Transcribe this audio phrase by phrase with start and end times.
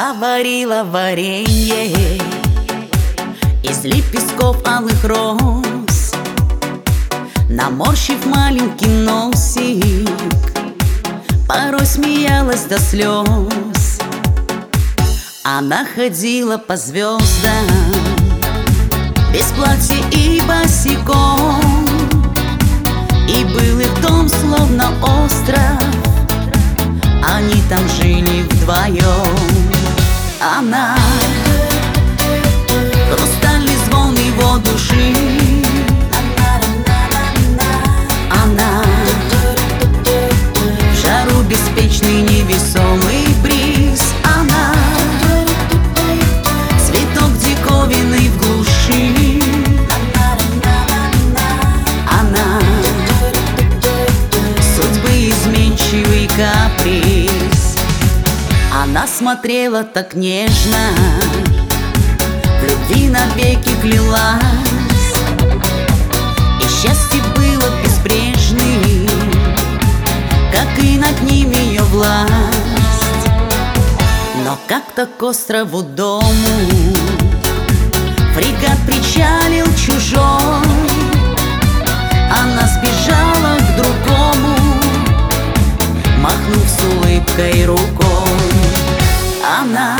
[0.00, 2.18] Она варила варенье
[3.62, 6.12] Из лепестков алых роз
[7.50, 10.08] Наморщив маленький носик.
[11.46, 14.00] Порой смеялась до слез.
[15.44, 17.66] Она ходила по звездам
[19.34, 21.86] Без платья и босиком.
[23.28, 25.84] И был их дом словно остров
[27.22, 29.69] Они там жили вдвоем
[30.52, 30.99] Она
[59.00, 60.76] Она смотрела так нежно.
[62.60, 64.42] В любви навеки клялась.
[66.60, 69.08] И счастье было безбрежным
[70.52, 72.28] Как и над ним ее власть.
[74.44, 76.22] Но как-то к острову дому
[78.34, 80.59] Фрегат причалил чужой
[89.60, 89.99] Она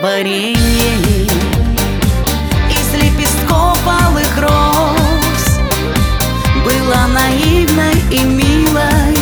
[0.00, 1.26] варенье
[2.70, 5.58] Из лепестков алых роз
[6.64, 9.16] Была наивной и милой.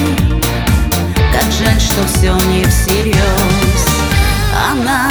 [1.32, 3.86] Как жаль, что все не всерьез
[4.70, 5.10] Она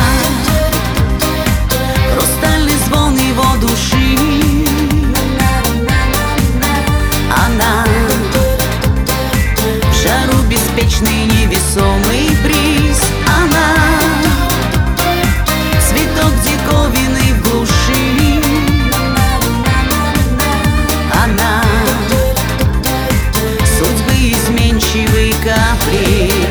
[2.13, 4.17] Хрустальный звон его души.
[7.45, 7.85] Она
[9.91, 12.29] В жару беспечный невесомый
[25.59, 26.48] sempre.